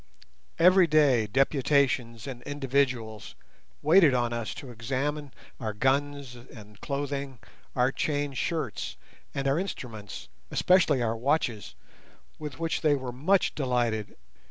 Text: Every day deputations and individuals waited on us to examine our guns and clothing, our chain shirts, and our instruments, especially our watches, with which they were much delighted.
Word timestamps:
Every 0.57 0.87
day 0.87 1.27
deputations 1.27 2.25
and 2.25 2.41
individuals 2.41 3.35
waited 3.83 4.15
on 4.15 4.33
us 4.33 4.55
to 4.55 4.71
examine 4.71 5.31
our 5.59 5.73
guns 5.73 6.33
and 6.33 6.81
clothing, 6.81 7.37
our 7.75 7.91
chain 7.91 8.33
shirts, 8.33 8.97
and 9.35 9.47
our 9.47 9.59
instruments, 9.59 10.27
especially 10.49 11.03
our 11.03 11.15
watches, 11.15 11.75
with 12.39 12.57
which 12.57 12.81
they 12.81 12.95
were 12.95 13.11
much 13.11 13.53
delighted. 13.53 14.17